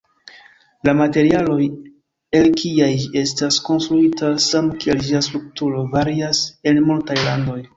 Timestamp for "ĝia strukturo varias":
5.11-6.45